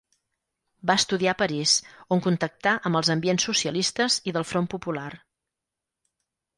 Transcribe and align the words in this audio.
Va 0.91 0.95
estudiar 1.01 1.35
a 1.35 1.39
París, 1.41 1.75
on 2.17 2.23
contactà 2.29 2.75
amb 2.91 3.01
els 3.03 3.13
ambients 3.17 3.49
socialistes 3.53 4.21
i 4.33 4.37
del 4.41 4.51
Front 4.55 4.73
Popular. 4.77 5.09